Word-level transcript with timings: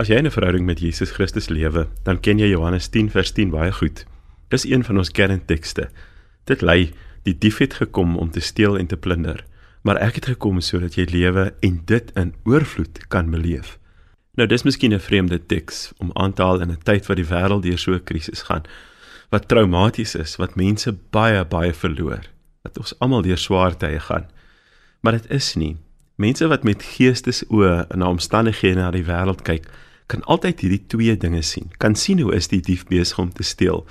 As 0.00 0.08
jy 0.08 0.16
'n 0.16 0.30
verhouding 0.30 0.64
met 0.64 0.80
Jesus 0.80 1.10
Christus 1.10 1.48
lewe, 1.48 1.86
dan 2.04 2.20
ken 2.20 2.38
jy 2.38 2.48
Johannes 2.48 2.88
10 2.88 3.10
vers 3.10 3.32
10 3.32 3.50
baie 3.50 3.72
goed. 3.72 4.06
Dis 4.48 4.64
een 4.64 4.84
van 4.84 4.96
ons 4.96 5.10
kerntekste. 5.10 5.90
Dit 6.44 6.62
lei 6.62 6.92
die 7.22 7.38
dief 7.38 7.58
het 7.58 7.74
gekom 7.74 8.16
om 8.16 8.30
te 8.30 8.40
steel 8.40 8.78
en 8.78 8.86
te 8.86 8.96
plunder, 8.96 9.44
maar 9.82 9.96
ek 9.96 10.14
het 10.14 10.26
gekom 10.26 10.60
sodat 10.60 10.94
jy 10.94 11.04
lewe 11.04 11.52
en 11.60 11.82
dit 11.84 12.12
in 12.16 12.34
oorvloed 12.44 13.08
kan 13.08 13.30
beleef. 13.30 13.78
Nou 14.36 14.48
dis 14.48 14.62
miskien 14.62 14.94
'n 14.94 15.00
vreemde 15.00 15.46
teks 15.46 15.92
om 15.98 16.10
aan 16.14 16.32
te 16.32 16.42
haal 16.42 16.60
in 16.60 16.70
'n 16.70 16.82
tyd 16.82 17.06
wat 17.06 17.16
die 17.16 17.28
wêreld 17.28 17.62
deur 17.62 17.78
so 17.78 17.92
'n 17.92 18.04
krisis 18.04 18.42
gaan, 18.42 18.62
wat 19.28 19.48
traumaties 19.48 20.14
is, 20.14 20.36
wat 20.36 20.56
mense 20.56 20.96
baie 21.10 21.44
baie 21.44 21.74
verloor, 21.74 22.24
wat 22.62 22.78
ons 22.78 22.98
almal 22.98 23.22
deur 23.22 23.38
swaar 23.38 23.76
tye 23.76 24.00
gaan. 24.00 24.26
Maar 25.02 25.12
dit 25.12 25.30
is 25.30 25.54
nie 25.56 25.76
Mense 26.20 26.46
wat 26.46 26.66
met 26.68 26.82
geestesoë 26.82 27.96
na 27.96 28.08
omstandighede 28.08 28.80
na 28.80 28.90
die 28.90 29.04
wêreld 29.04 29.40
kyk, 29.42 29.64
kan 30.10 30.26
altyd 30.26 30.64
hierdie 30.64 30.84
twee 30.90 31.16
dinge 31.16 31.42
sien. 31.46 31.70
Kan 31.78 31.94
sien 31.94 32.20
hoe 32.20 32.34
is 32.34 32.50
die 32.50 32.60
dief 32.60 32.86
besig 32.90 33.18
om 33.22 33.30
te 33.32 33.46
steel, 33.46 33.84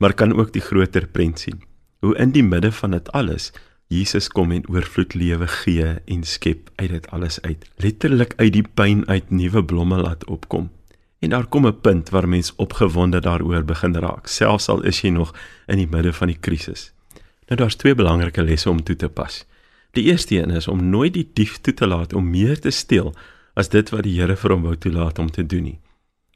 maar 0.00 0.16
kan 0.16 0.32
ook 0.32 0.52
die 0.52 0.64
groter 0.64 1.06
prent 1.06 1.44
sien. 1.44 1.60
Hoe 2.00 2.16
in 2.16 2.32
die 2.32 2.44
midde 2.44 2.72
van 2.72 2.96
dit 2.96 3.12
alles 3.12 3.52
Jesus 3.86 4.26
kom 4.28 4.50
en 4.50 4.64
oorvloed 4.66 5.14
lewe 5.14 5.46
gee 5.46 5.92
en 6.10 6.24
skep 6.26 6.72
uit 6.74 6.90
dit 6.90 7.04
alles 7.14 7.38
uit. 7.44 7.68
Letterlik 7.78 8.32
uit 8.36 8.52
die 8.56 8.64
pyn 8.66 9.04
uit 9.06 9.30
nuwe 9.30 9.62
blomme 9.64 10.00
laat 10.02 10.24
opkom. 10.26 10.70
En 11.22 11.30
daar 11.30 11.46
kom 11.46 11.66
'n 11.66 11.80
punt 11.80 12.10
waar 12.10 12.28
mens 12.28 12.52
opgewonde 12.56 13.20
daaroor 13.20 13.64
begin 13.64 13.94
raak, 13.94 14.26
selfs 14.26 14.68
al 14.68 14.82
is 14.82 15.00
jy 15.00 15.10
nog 15.10 15.34
in 15.66 15.76
die 15.76 15.88
midde 15.88 16.12
van 16.12 16.26
die 16.26 16.40
krisis. 16.40 16.92
Nou 17.46 17.60
daar's 17.60 17.74
twee 17.74 17.94
belangrike 17.94 18.42
lesse 18.42 18.70
om 18.70 18.82
toe 18.82 18.96
te 18.96 19.08
pas. 19.08 19.46
Die 19.90 20.04
eerste 20.04 20.36
een 20.42 20.50
is 20.50 20.68
om 20.68 20.88
nooit 20.88 21.14
die 21.14 21.30
dief 21.32 21.60
toe 21.60 21.74
te 21.74 21.86
laat 21.86 22.12
om 22.12 22.30
meer 22.30 22.60
te 22.60 22.70
steel 22.70 23.14
as 23.56 23.70
dit 23.72 23.90
wat 23.90 24.04
die 24.04 24.14
Here 24.18 24.36
vir 24.36 24.54
hom 24.54 24.66
wou 24.68 24.76
toelaat 24.76 25.18
om 25.18 25.30
te 25.32 25.44
doen 25.46 25.70
nie. 25.70 25.78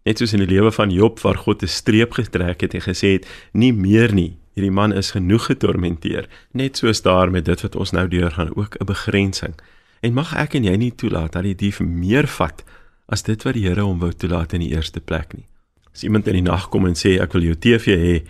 Net 0.08 0.18
soos 0.18 0.32
in 0.32 0.40
die 0.40 0.48
lewe 0.48 0.72
van 0.72 0.90
Job 0.90 1.20
waar 1.20 1.36
God 1.36 1.62
'n 1.62 1.68
streep 1.68 2.12
getrek 2.16 2.60
het 2.60 2.74
en 2.74 2.80
gesê 2.80 3.12
het 3.20 3.26
nie 3.52 3.72
meer 3.72 4.14
nie. 4.14 4.36
Hierdie 4.54 4.72
man 4.72 4.92
is 4.92 5.10
genoeg 5.10 5.46
getormenteer. 5.46 6.28
Net 6.52 6.76
soos 6.76 7.02
daar 7.02 7.30
met 7.30 7.44
dit 7.44 7.60
wat 7.60 7.76
ons 7.76 7.92
nou 7.92 8.08
deurgaan 8.08 8.56
ook 8.56 8.76
'n 8.80 8.84
begrensing. 8.84 9.54
En 10.00 10.14
mag 10.14 10.34
ek 10.34 10.54
en 10.54 10.64
jy 10.64 10.76
nie 10.76 10.94
toelaat 10.94 11.32
dat 11.32 11.42
die 11.42 11.54
dief 11.54 11.80
meer 11.80 12.26
vat 12.26 12.64
as 13.08 13.22
dit 13.22 13.42
wat 13.42 13.54
die 13.54 13.68
Here 13.68 13.82
hom 13.82 13.98
wou 13.98 14.12
toelaat 14.12 14.52
in 14.52 14.60
die 14.60 14.74
eerste 14.74 15.00
plek 15.00 15.34
nie. 15.34 15.46
As 15.92 16.02
iemand 16.02 16.26
in 16.26 16.34
die 16.34 16.50
nag 16.50 16.68
kom 16.68 16.86
en 16.86 16.94
sê 16.94 17.20
ek 17.20 17.32
wil 17.32 17.42
jou 17.42 17.54
TV 17.54 17.86
hê, 17.96 18.22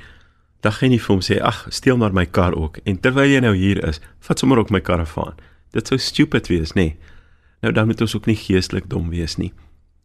dan 0.61 0.73
gaan 0.73 0.93
jy 0.93 0.99
vir 1.01 1.15
hom 1.15 1.23
sê 1.25 1.39
ag 1.41 1.63
steel 1.73 1.97
maar 2.01 2.13
my 2.17 2.27
kar 2.27 2.57
ook 2.57 2.81
en 2.85 2.99
terwyl 3.01 3.31
jy 3.31 3.41
nou 3.45 3.55
hier 3.57 3.81
is 3.89 4.01
vat 4.27 4.41
sommer 4.41 4.61
ook 4.61 4.73
my 4.75 4.81
karavaan 4.85 5.39
dit 5.77 5.89
sou 5.89 5.99
stupid 5.99 6.51
wees 6.53 6.75
nê 6.77 6.91
nee. 6.91 6.97
Nou 7.61 7.73
dan 7.73 7.87
moet 7.87 8.01
ons 8.01 8.17
ook 8.17 8.27
nie 8.27 8.39
geestelik 8.39 8.89
dom 8.91 9.11
wees 9.11 9.37
nie. 9.37 9.53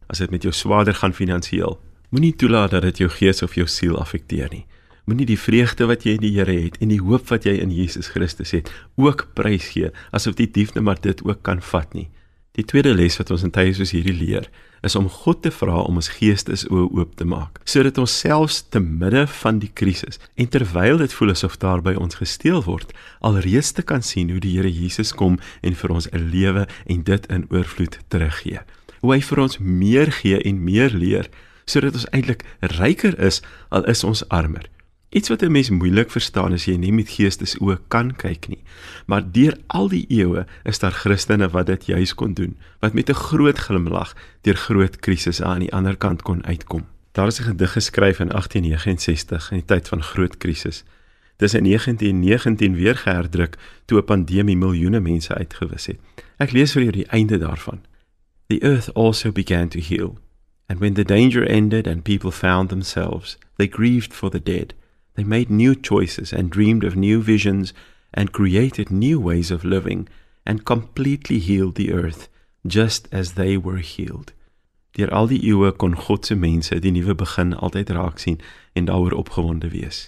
As 0.06 0.18
dit 0.22 0.30
met 0.30 0.42
jou 0.42 0.52
swaarder 0.54 0.94
gaan 0.94 1.16
finansiëel 1.16 1.78
moenie 2.14 2.36
toelaat 2.38 2.70
dat 2.70 2.84
dit 2.86 2.98
jou 3.02 3.10
gees 3.10 3.42
of 3.42 3.56
jou 3.58 3.66
siel 3.66 3.96
affekteer 3.98 4.48
nie. 4.52 4.64
Moenie 5.06 5.26
die 5.26 5.38
vreugde 5.38 5.86
wat 5.90 6.04
jy 6.06 6.16
in 6.16 6.22
die 6.22 6.34
Here 6.36 6.54
het 6.54 6.78
en 6.82 6.90
die 6.90 7.00
hoop 7.02 7.26
wat 7.30 7.46
jy 7.46 7.56
in 7.62 7.72
Jesus 7.74 8.08
Christus 8.14 8.54
het 8.54 8.70
ook 8.94 9.28
prys 9.34 9.70
gee 9.74 9.90
asof 10.14 10.38
die 10.38 10.50
dief 10.50 10.74
net 10.74 10.86
maar 10.86 11.00
dit 11.02 11.22
ook 11.26 11.42
kan 11.46 11.62
vat 11.62 11.94
nie 11.94 12.08
Die 12.56 12.64
tweede 12.64 12.94
les 12.94 13.18
wat 13.20 13.28
ons 13.34 13.42
in 13.44 13.52
tye 13.52 13.74
soos 13.76 13.92
hierdie 13.92 14.14
leer, 14.16 14.46
is 14.86 14.94
om 14.96 15.10
God 15.12 15.42
te 15.44 15.50
vra 15.52 15.82
om 15.84 15.98
ons 16.00 16.08
geestesoë 16.16 16.86
oop 16.96 17.16
te 17.18 17.26
maak, 17.28 17.58
sodat 17.68 17.98
ons 18.00 18.14
selfs 18.22 18.62
te 18.72 18.80
midde 18.80 19.26
van 19.42 19.58
die 19.60 19.68
krisis 19.76 20.16
en 20.40 20.48
terwyl 20.52 21.02
dit 21.02 21.16
voel 21.18 21.34
asof 21.34 21.58
daar 21.60 21.82
by 21.84 21.92
ons 22.00 22.16
gesteel 22.16 22.62
word, 22.64 22.94
alreeds 23.20 23.74
te 23.76 23.84
kan 23.84 24.04
sien 24.04 24.32
hoe 24.32 24.40
die 24.40 24.54
Here 24.56 24.72
Jesus 24.72 25.12
kom 25.12 25.36
en 25.60 25.76
vir 25.76 25.92
ons 25.92 26.08
'n 26.12 26.30
lewe 26.32 26.64
en 26.86 27.02
dit 27.02 27.26
in 27.26 27.44
oorvloed 27.50 27.98
teruggee. 28.08 28.60
Hoe 29.00 29.12
hy 29.12 29.20
vir 29.20 29.40
ons 29.40 29.58
meer 29.58 30.10
gee 30.12 30.40
en 30.40 30.64
meer 30.64 30.90
leer, 30.90 31.28
sodat 31.66 31.94
ons 31.94 32.08
eintlik 32.12 32.44
ryker 32.80 33.20
is 33.20 33.42
al 33.68 33.84
is 33.84 34.04
ons 34.04 34.24
armer. 34.28 34.64
Iets 35.16 35.28
wat 35.28 35.42
'n 35.42 35.50
mens 35.50 35.70
moeilik 35.70 36.10
verstaan 36.10 36.52
as 36.52 36.64
jy 36.64 36.76
nie 36.76 36.92
met 36.92 37.08
geestesoë 37.08 37.78
kan 37.88 38.16
kyk 38.16 38.48
nie. 38.48 38.62
Maar 39.06 39.32
deur 39.32 39.56
al 39.66 39.88
die 39.88 40.04
eeue 40.08 40.46
is 40.64 40.78
daar 40.78 40.92
Christene 40.92 41.48
wat 41.48 41.66
dit 41.66 41.86
juis 41.86 42.14
kon 42.14 42.34
doen, 42.34 42.56
wat 42.80 42.92
met 42.92 43.08
'n 43.08 43.14
groot 43.14 43.58
glimlag 43.58 44.14
deur 44.40 44.56
groot 44.56 44.96
krisisse 44.96 45.44
aan 45.44 45.58
die 45.58 45.72
ander 45.72 45.96
kant 45.96 46.22
kon 46.22 46.44
uitkom. 46.44 46.84
Daar 47.12 47.26
is 47.26 47.40
'n 47.40 47.42
gedig 47.42 47.72
geskryf 47.72 48.18
in 48.20 48.32
1869 48.32 49.50
in 49.50 49.56
die 49.56 49.66
tyd 49.66 49.88
van 49.88 50.02
groot 50.02 50.36
krisis. 50.36 50.84
Dis 51.36 51.54
in 51.54 51.64
1919 51.64 52.74
weer 52.74 52.96
geherdruk 52.96 53.56
toe 53.84 53.98
'n 53.98 54.04
pandemie 54.04 54.56
miljoene 54.56 55.00
mense 55.00 55.34
uitgewis 55.34 55.86
het. 55.86 55.98
Ek 56.36 56.52
lees 56.52 56.72
vir 56.72 56.82
jou 56.82 56.92
die 56.92 57.06
einde 57.06 57.38
daarvan. 57.38 57.80
The 58.46 58.60
earth 58.60 58.94
also 58.94 59.32
began 59.32 59.68
to 59.68 59.80
heal. 59.80 60.18
And 60.66 60.78
when 60.78 60.94
the 60.94 61.04
danger 61.04 61.48
ended 61.48 61.86
and 61.86 62.02
people 62.02 62.30
found 62.30 62.68
themselves, 62.68 63.38
they 63.56 63.68
grieved 63.68 64.14
for 64.14 64.30
the 64.30 64.42
dead. 64.42 64.74
They 65.16 65.24
made 65.24 65.50
new 65.50 65.74
choices 65.74 66.32
and 66.32 66.50
dreamed 66.50 66.84
of 66.84 66.94
new 66.94 67.22
visions 67.22 67.72
and 68.12 68.32
created 68.32 68.90
new 68.90 69.18
ways 69.18 69.50
of 69.50 69.64
living 69.64 70.08
and 70.44 70.64
completely 70.64 71.38
healed 71.38 71.74
the 71.74 71.92
earth 71.92 72.28
just 72.66 73.08
as 73.10 73.32
they 73.32 73.56
were 73.56 73.78
healed. 73.78 74.32
Deur 74.92 75.10
al 75.10 75.28
die 75.28 75.40
eeue 75.40 75.72
kon 75.76 75.96
God 75.96 76.24
se 76.24 76.36
mense 76.36 76.76
die 76.80 76.92
nuwe 76.92 77.16
begin 77.16 77.54
altyd 77.56 77.92
raak 77.96 78.20
sien 78.20 78.38
en 78.76 78.88
daaroor 78.88 79.16
opgewonde 79.16 79.68
wees. 79.72 80.06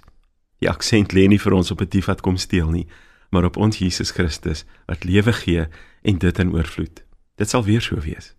Die 0.61 0.69
aksent 0.69 1.13
lê 1.17 1.27
nie 1.29 1.41
vir 1.41 1.57
ons 1.57 1.71
op 1.71 1.81
'n 1.81 1.89
dief 1.89 2.09
wat 2.09 2.21
kom 2.21 2.37
steel 2.37 2.71
nie, 2.71 2.87
maar 3.31 3.45
op 3.45 3.57
ons 3.57 3.79
Jesus 3.79 4.11
Christus 4.11 4.65
wat 4.87 5.05
lewe 5.05 5.33
gee 5.33 5.67
en 6.03 6.19
dit 6.19 6.39
in 6.39 6.53
oorvloed. 6.53 7.05
Dit 7.37 7.49
sal 7.49 7.65
weer 7.65 7.81
so 7.81 8.01
wees. 8.01 8.35